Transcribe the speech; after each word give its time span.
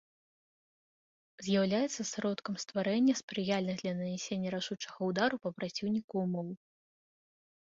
З'яўляецца 1.47 2.01
сродкам 2.13 2.53
стварэння 2.63 3.13
спрыяльных 3.21 3.75
для 3.83 3.93
нанясення 3.99 4.49
рашучага 4.57 4.99
ўдару 5.11 5.35
па 5.45 5.49
праціўніку 5.61 6.15
ўмоў. 6.25 6.47